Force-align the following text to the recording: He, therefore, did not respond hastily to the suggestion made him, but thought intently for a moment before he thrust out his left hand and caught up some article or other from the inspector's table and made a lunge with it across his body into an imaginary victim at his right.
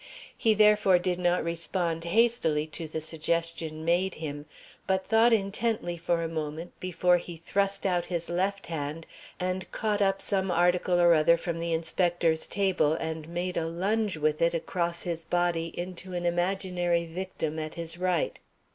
He, 0.35 0.55
therefore, 0.55 0.97
did 0.97 1.19
not 1.19 1.43
respond 1.43 2.05
hastily 2.05 2.65
to 2.65 2.87
the 2.87 3.01
suggestion 3.01 3.85
made 3.85 4.15
him, 4.15 4.47
but 4.87 5.05
thought 5.05 5.31
intently 5.31 5.95
for 5.95 6.23
a 6.23 6.27
moment 6.27 6.71
before 6.79 7.17
he 7.17 7.37
thrust 7.37 7.85
out 7.85 8.07
his 8.07 8.27
left 8.27 8.65
hand 8.65 9.05
and 9.39 9.71
caught 9.71 10.01
up 10.01 10.19
some 10.19 10.49
article 10.49 10.99
or 10.99 11.13
other 11.13 11.37
from 11.37 11.59
the 11.59 11.71
inspector's 11.71 12.47
table 12.47 12.93
and 12.95 13.29
made 13.29 13.57
a 13.57 13.67
lunge 13.67 14.17
with 14.17 14.41
it 14.41 14.55
across 14.55 15.03
his 15.03 15.23
body 15.23 15.67
into 15.77 16.13
an 16.13 16.25
imaginary 16.25 17.05
victim 17.05 17.59
at 17.59 17.75
his 17.75 17.99
right. 17.99 18.39